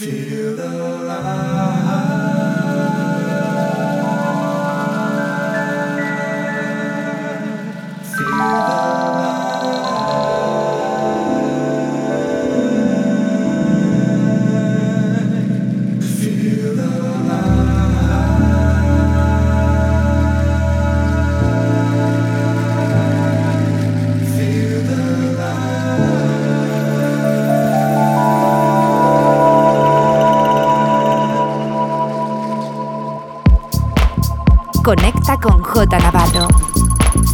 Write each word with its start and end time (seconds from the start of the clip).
J 0.00 0.06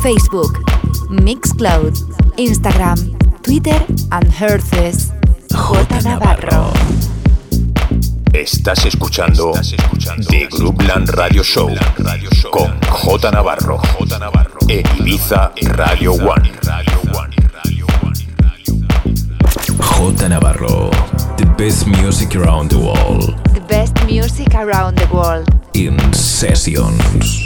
Facebook, 0.07 0.63
Mixcloud, 1.11 1.93
Instagram, 2.37 2.97
Twitter 3.43 3.77
and 4.13 4.31
Herces. 4.31 5.11
J 5.51 6.01
Navarro. 6.05 6.73
Estás 8.33 8.87
escuchando, 8.87 9.53
The 10.29 10.47
Groupland 10.49 11.11
Radio 11.11 11.43
Show 11.43 11.75
con 12.53 12.79
J 12.89 13.31
Navarro, 13.33 13.79
J 13.79 14.19
Navarro 14.21 14.59
en 14.69 14.85
Ibiza 14.97 15.51
Radio 15.75 16.13
One. 16.13 16.53
J 19.81 20.29
Navarro, 20.29 20.91
the 21.37 21.47
best 21.59 21.89
music 21.89 22.37
around 22.37 22.71
the 22.71 22.79
world. 22.79 23.35
The 23.55 23.61
best 23.67 23.97
music 24.05 24.55
around 24.55 25.01
the 25.01 25.09
world. 25.13 25.49
In 25.75 25.99
sessions. 26.15 27.46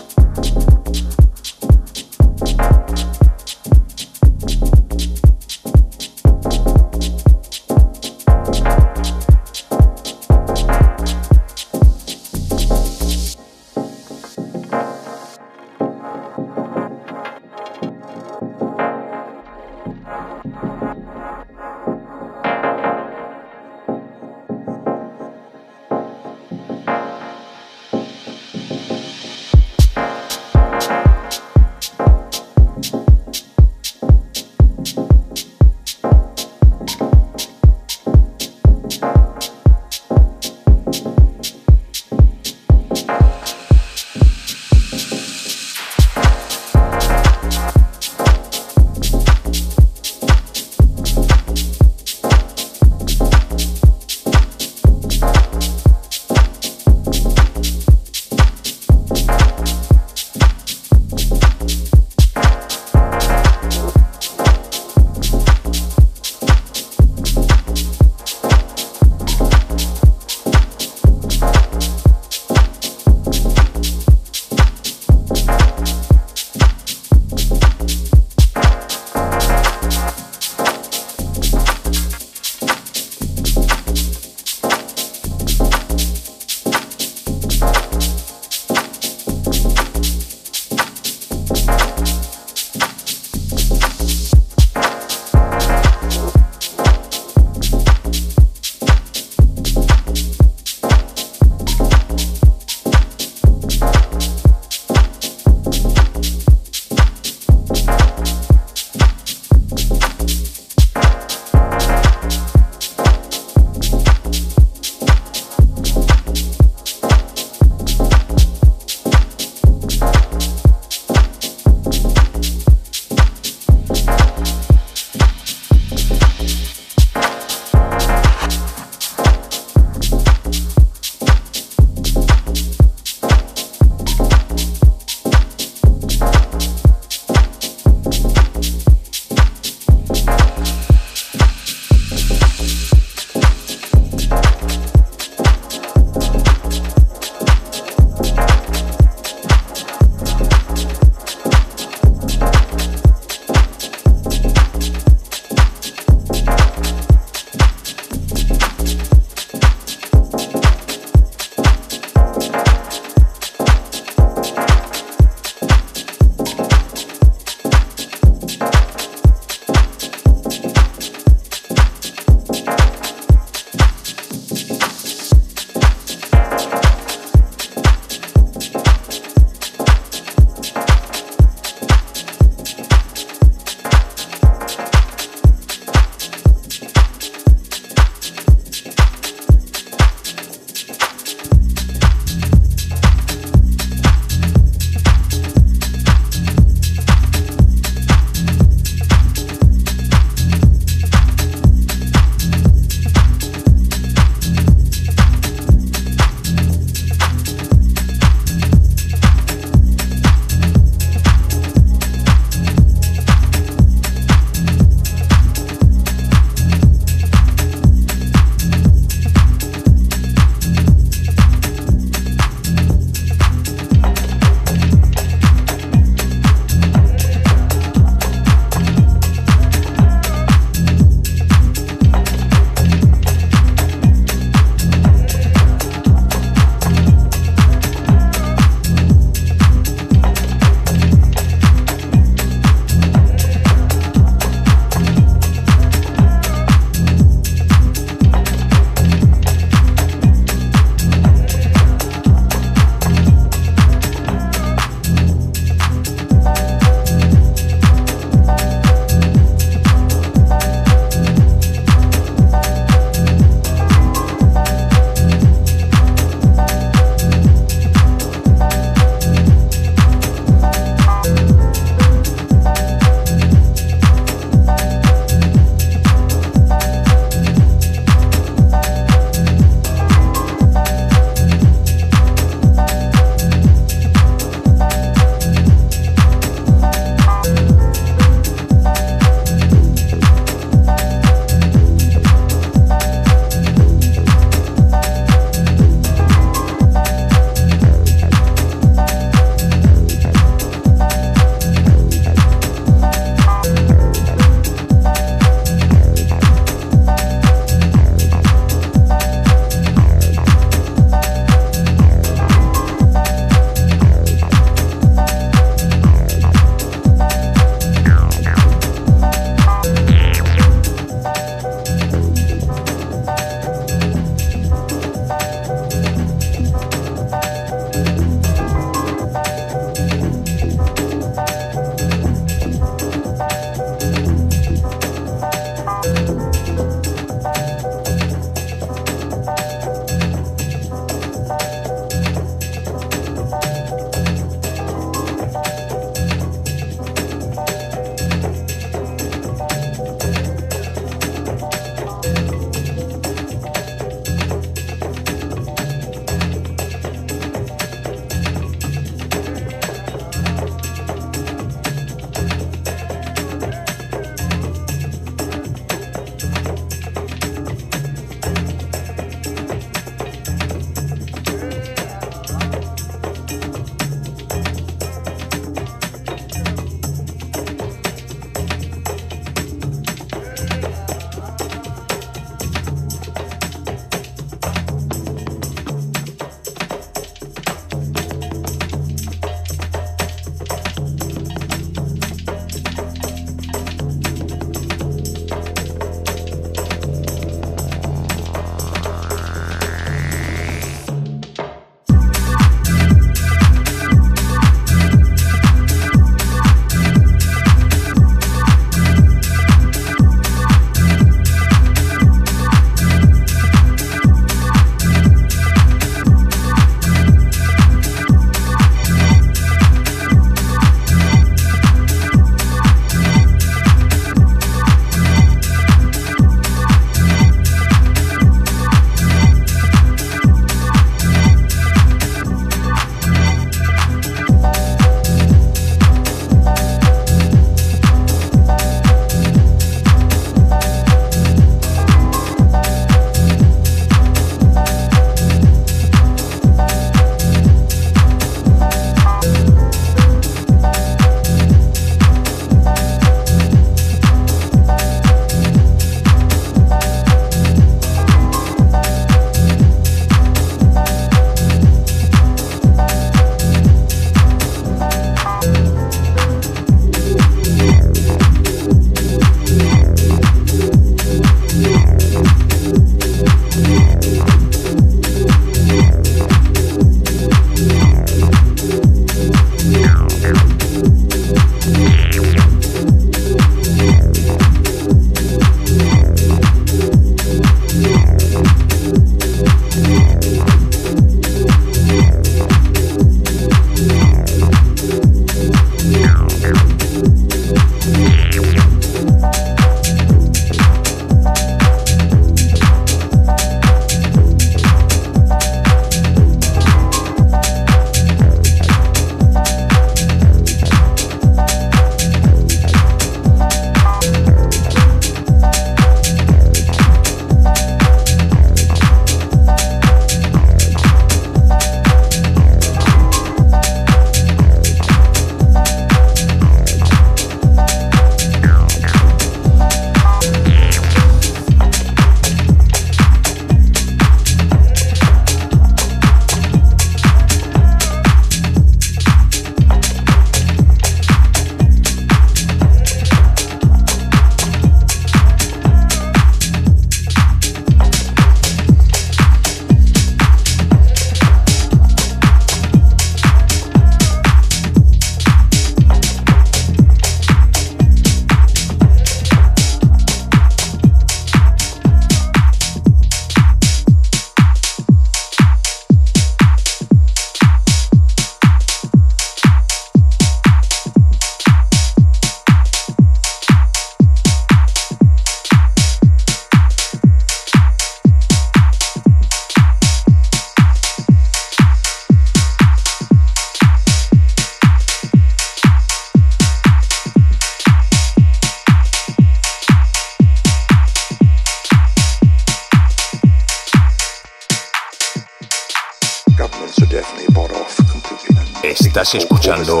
Escuchando 599.82 600.00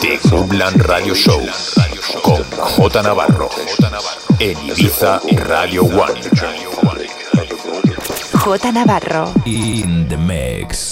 The 0.00 0.18
Groupland 0.24 0.80
Radio 0.82 1.14
Show 1.14 1.46
con 2.22 2.42
J 2.42 3.02
Navarro 3.02 3.48
en 4.38 4.58
Ibiza 4.64 5.20
Radio 5.46 5.84
One. 5.84 6.20
J 8.32 8.72
Navarro. 8.72 9.32
In 9.44 10.08
the 10.08 10.16
mix. 10.16 10.87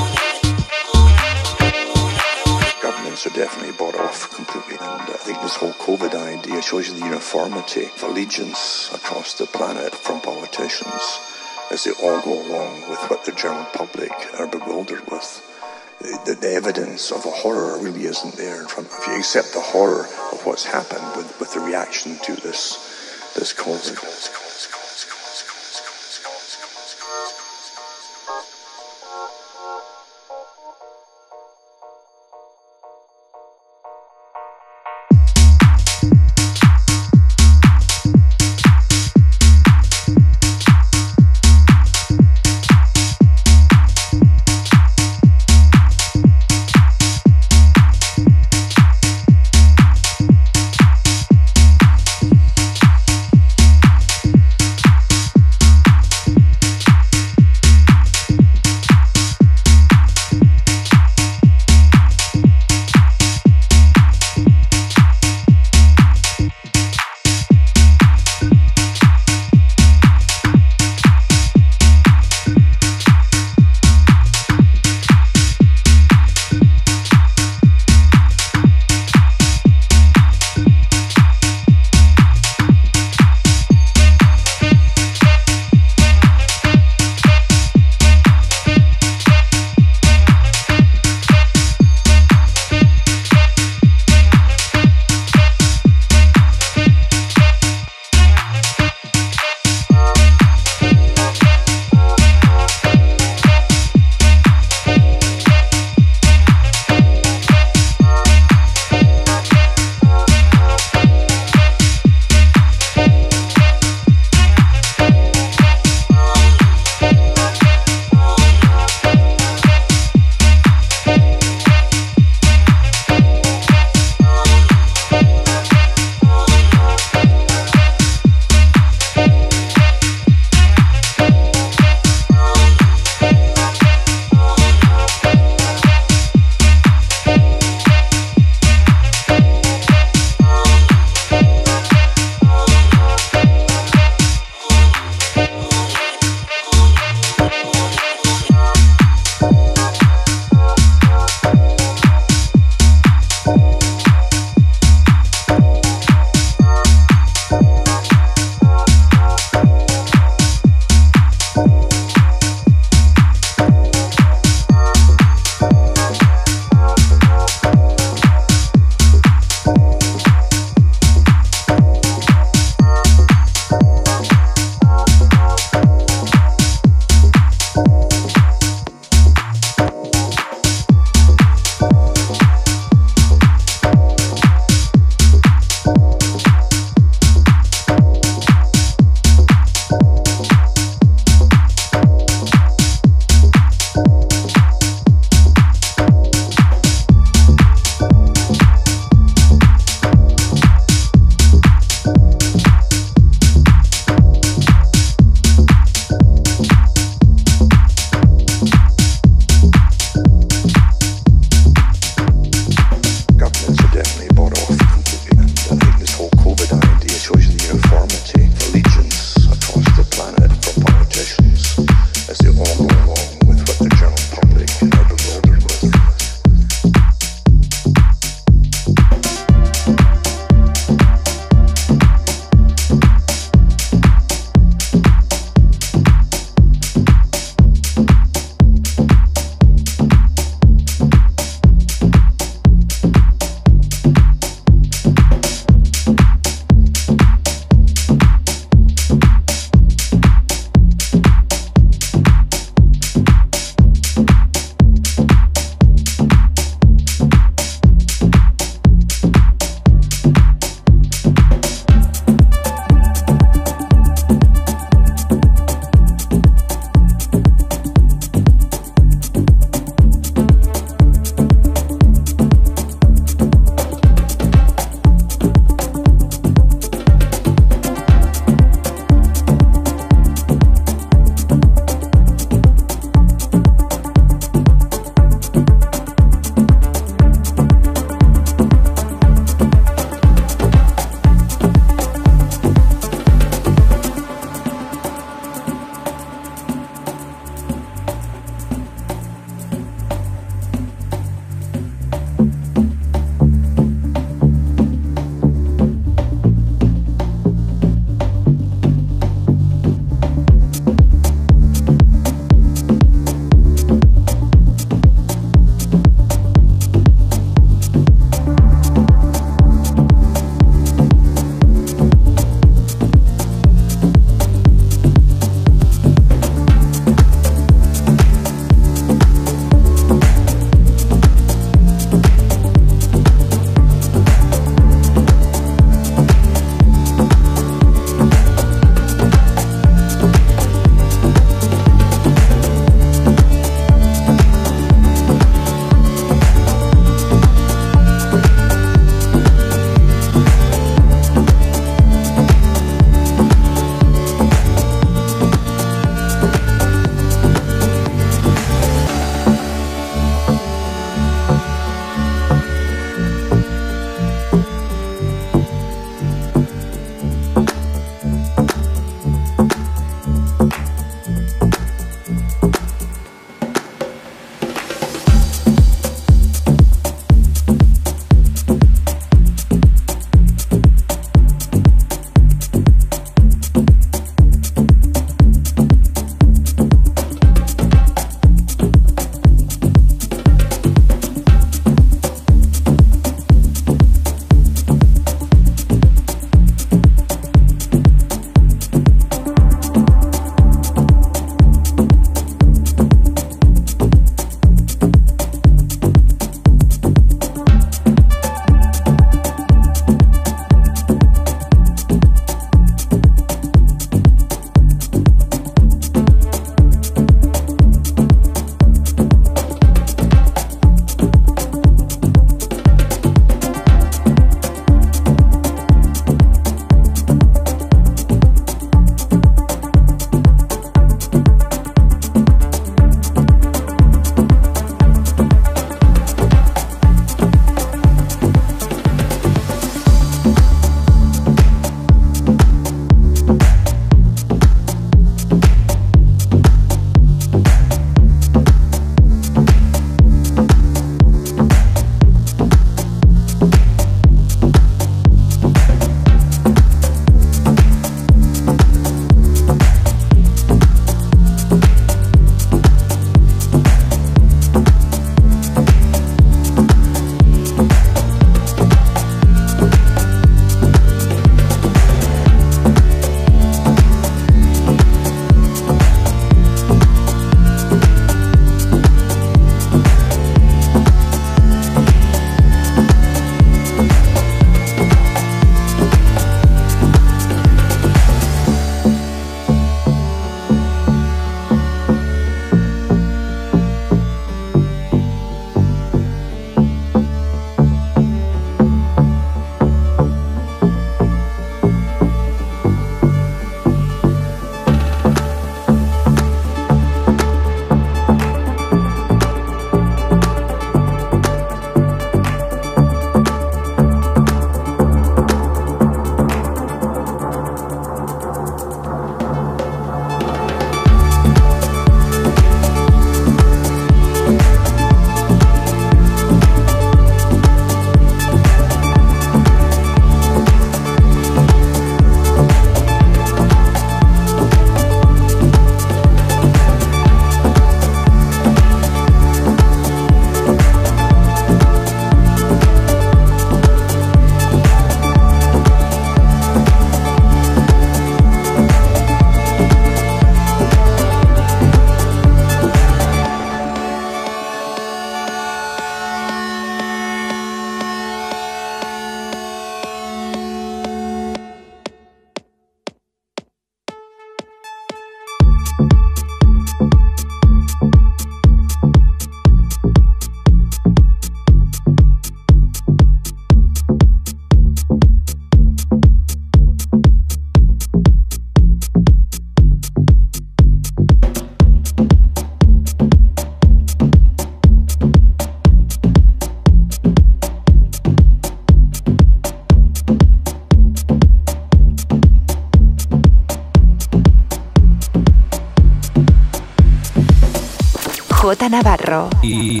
y 599.63 600.00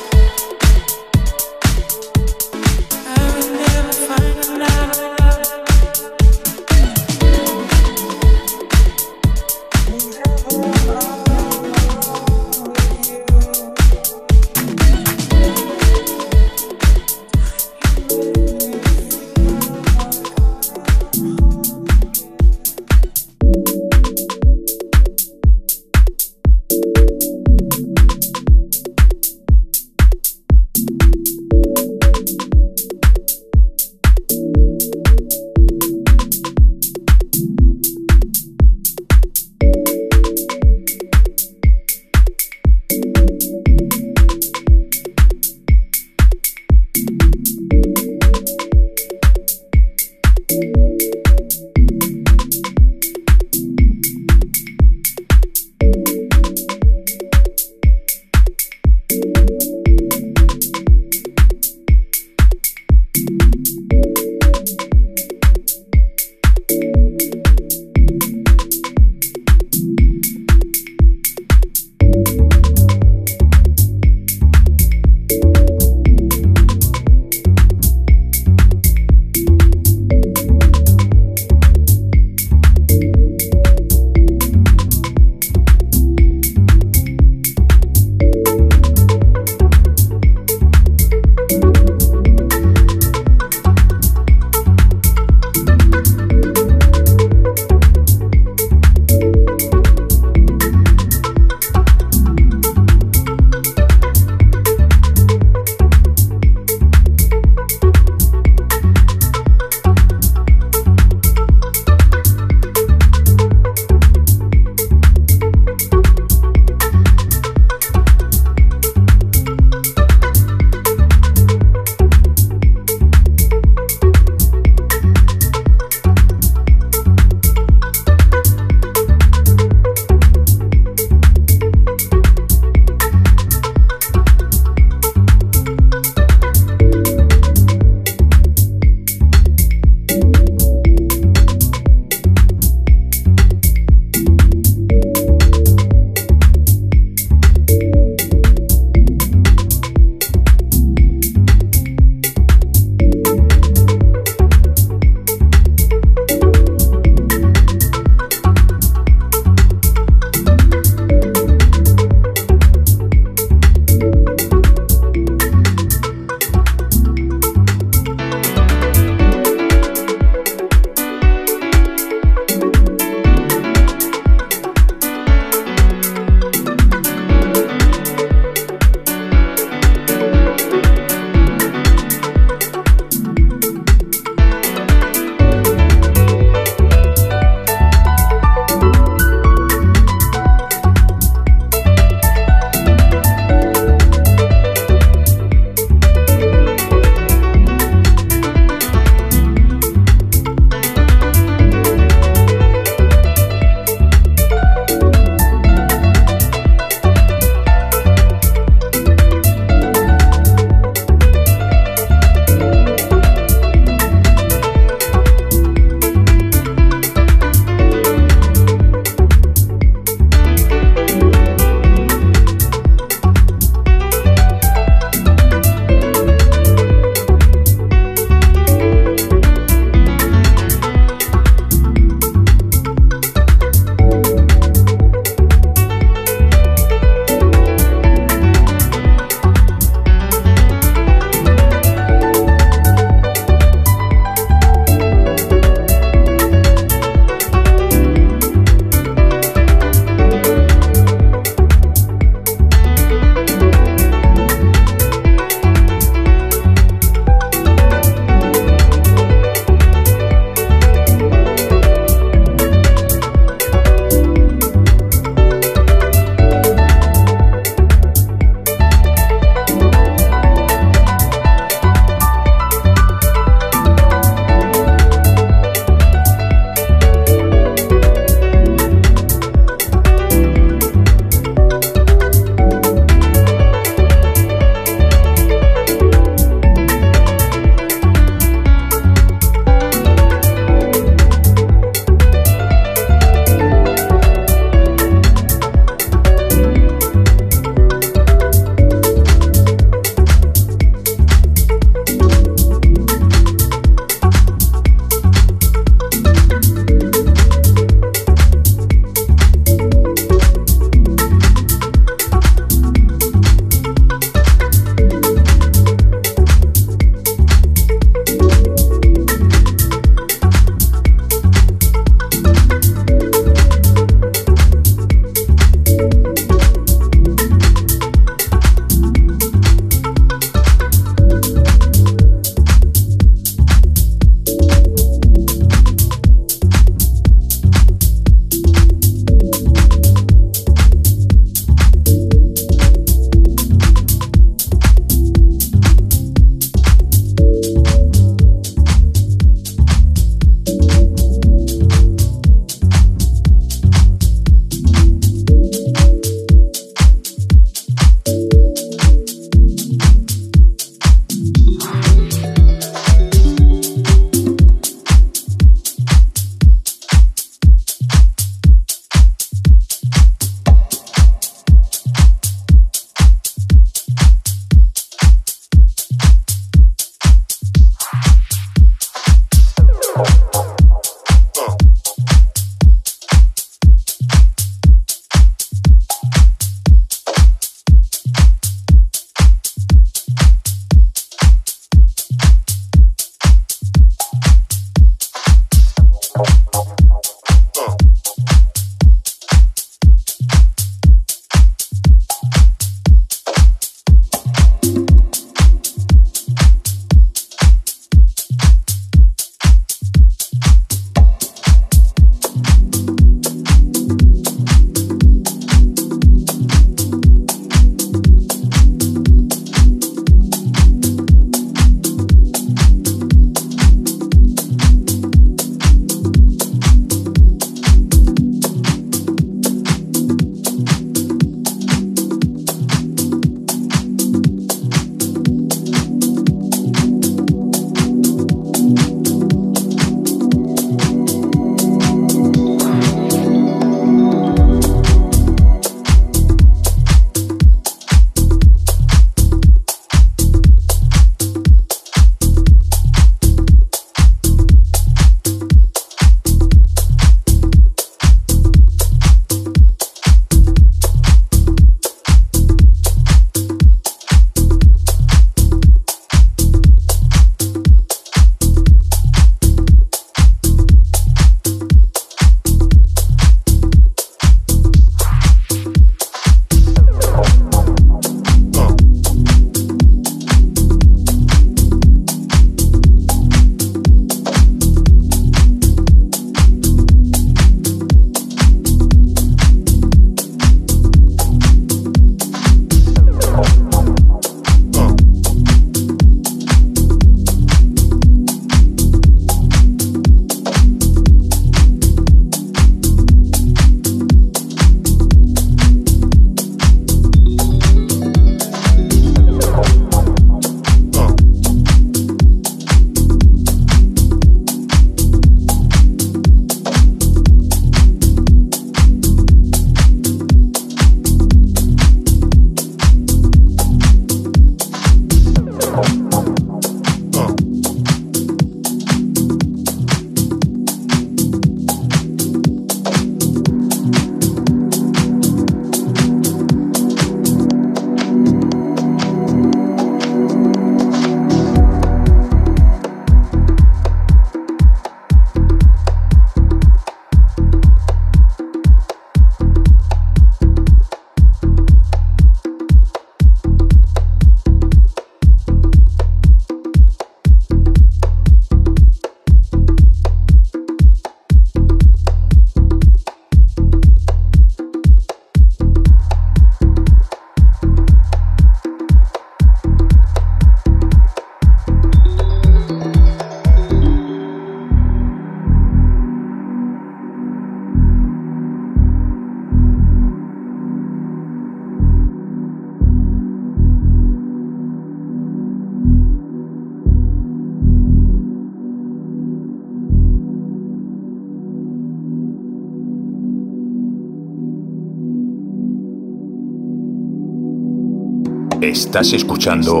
Estás 598.88 599.34
escuchando 599.34 600.00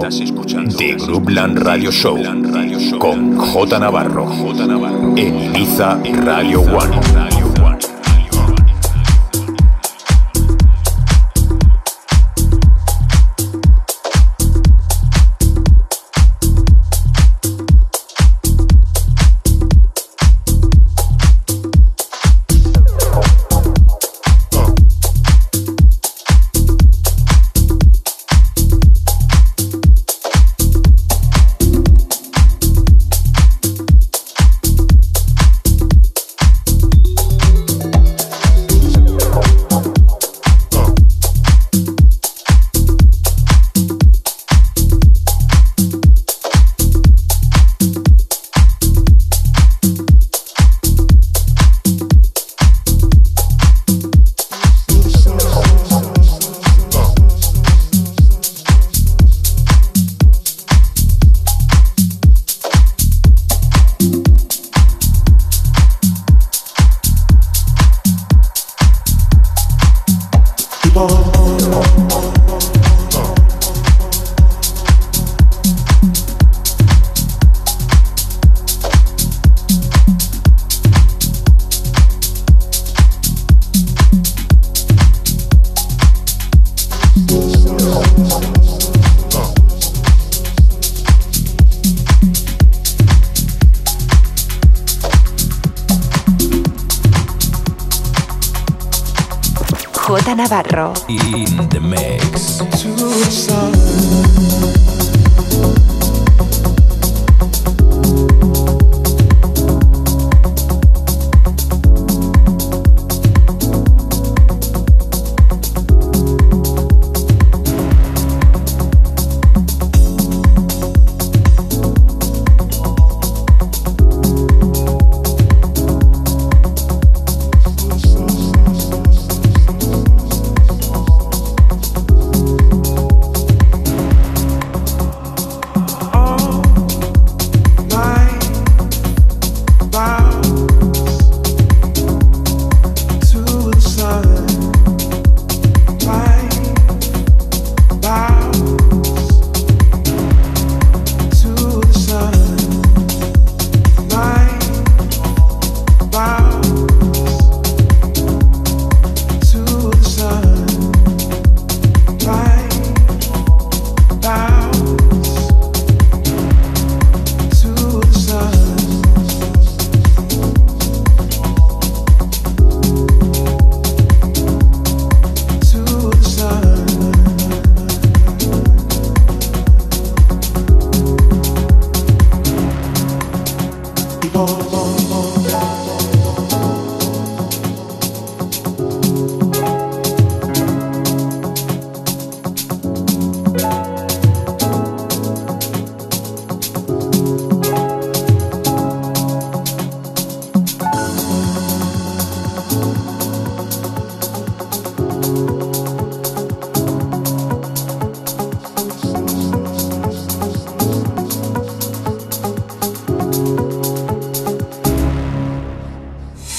The 0.78 0.94
Groupland 0.94 1.58
Radio 1.58 1.92
Show 1.92 2.16
con 2.98 3.36
J 3.36 3.78
Navarro 3.78 4.26
en 5.14 5.38
Ibiza 5.44 6.00
Radio 6.24 6.62
One. 6.62 7.37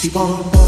you 0.09 0.15
want. 0.15 0.58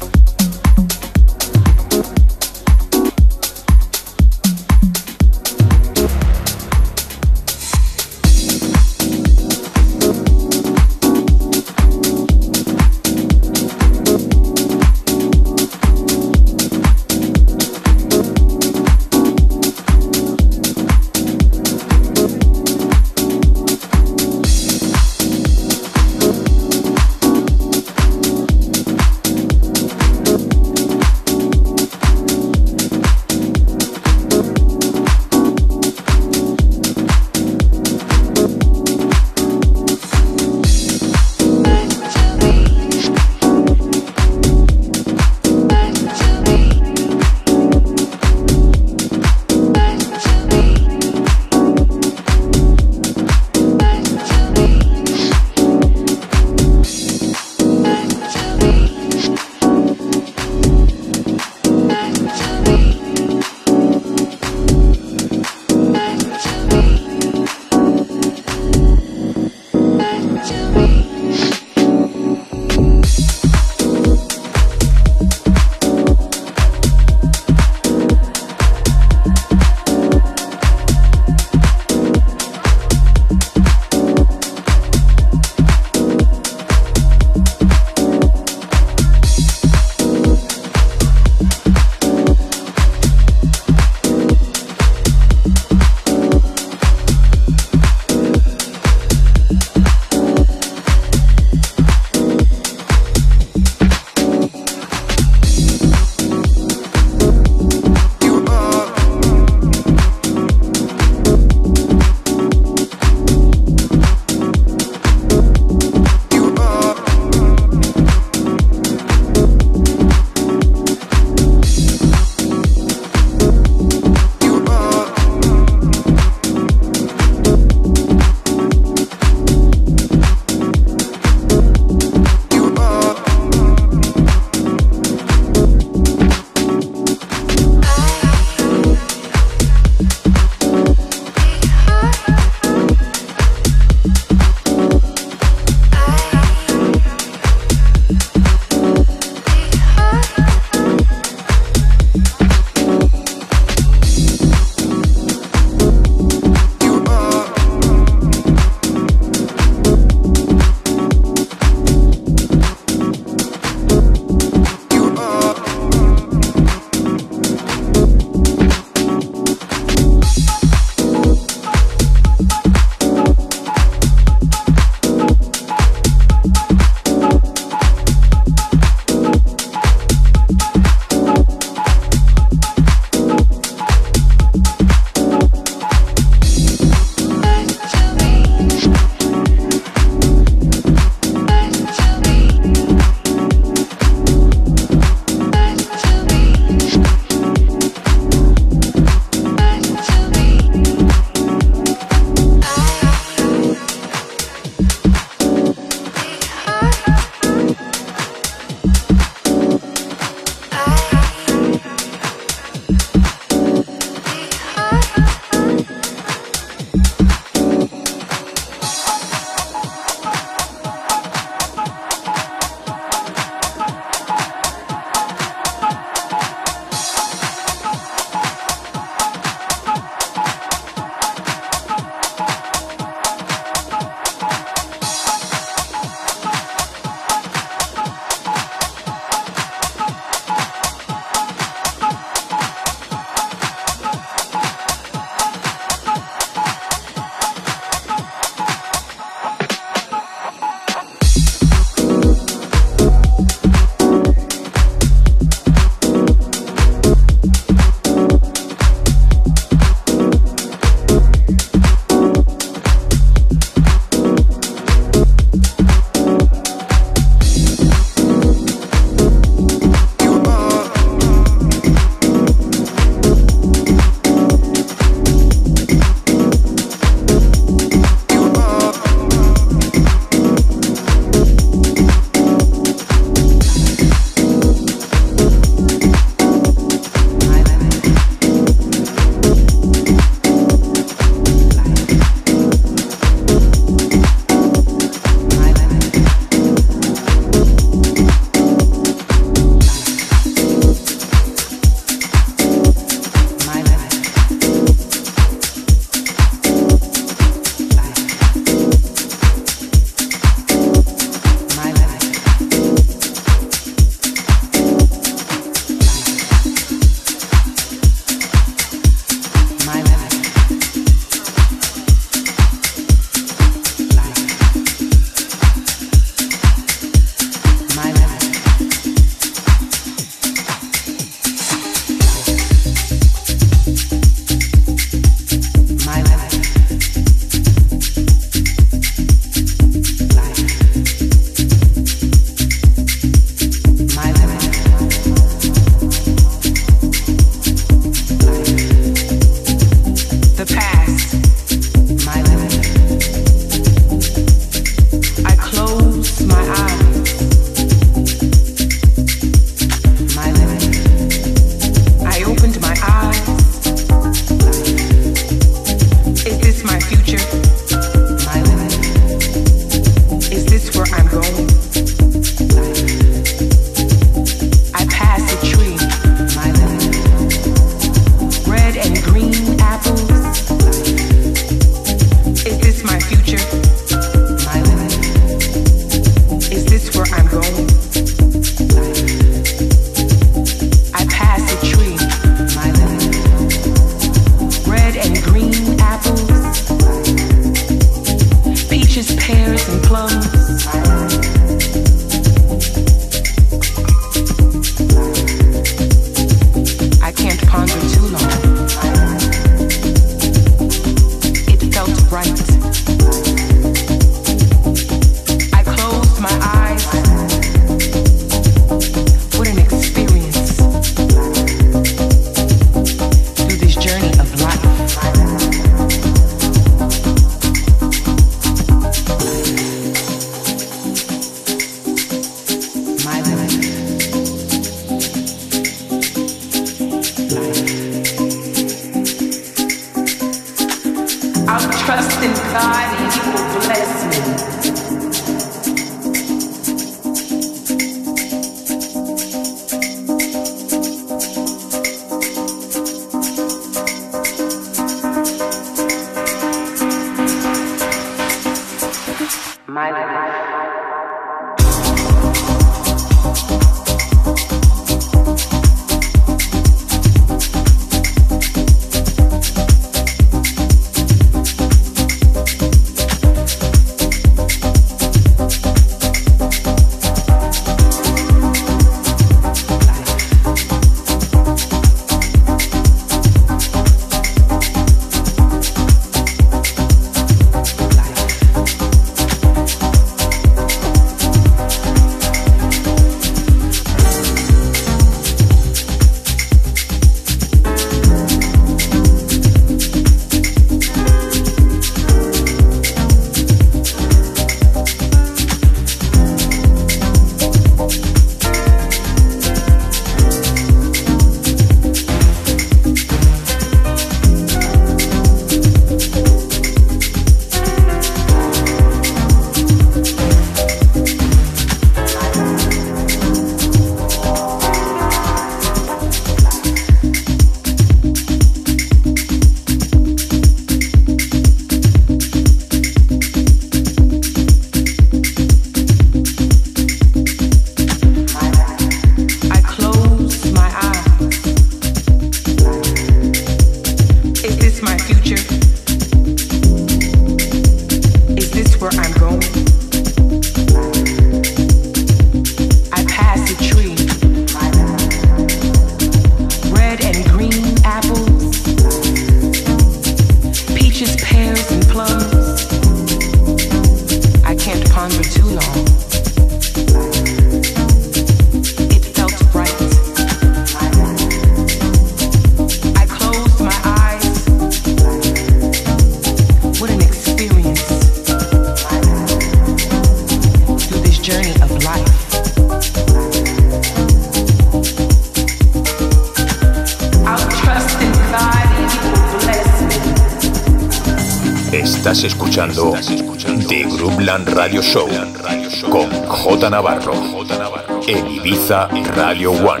Ibiza 598.91 599.07
Radio 599.37 599.71
One. 599.71 600.00